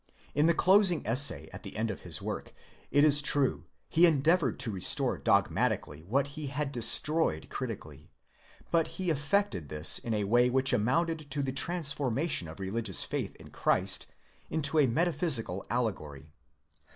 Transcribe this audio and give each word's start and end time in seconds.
In 0.33 0.47
the 0.47 0.55
closing 0.55 1.05
essay 1.05 1.47
at 1.53 1.61
the 1.61 1.77
end 1.77 1.91
of 1.91 1.99
his 2.01 2.23
work, 2.23 2.55
it 2.89 3.03
is 3.03 3.21
true, 3.21 3.65
he 3.87 4.07
endeavoured 4.07 4.57
to 4.61 4.71
restore 4.71 5.19
dogmatically 5.19 6.01
what 6.05 6.29
he 6.29 6.47
had 6.47 6.71
destroyed 6.71 7.49
critically, 7.51 8.09
but 8.71 8.87
he 8.97 9.11
effected 9.11 9.69
this 9.69 9.99
in 9.99 10.15
a 10.15 10.23
way 10.23 10.49
which 10.49 10.73
amounted 10.73 11.29
to 11.29 11.43
the 11.43 11.51
transformation 11.53 12.47
of 12.47 12.59
religious 12.59 13.03
faith 13.03 13.35
in 13.35 13.51
Christ 13.51 14.07
into 14.49 14.79
a 14.79 14.87
metaphysical 14.87 15.63
allegory. 15.69 16.31